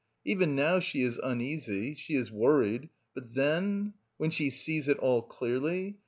Even 0.25 0.55
now 0.55 0.79
she 0.79 1.03
is 1.03 1.19
uneasy, 1.23 1.93
she 1.93 2.15
is 2.15 2.31
worried, 2.31 2.89
but 3.13 3.35
then, 3.35 3.93
when 4.17 4.31
she 4.31 4.49
sees 4.49 4.87
it 4.87 4.97
all 4.97 5.21
clearly? 5.21 5.99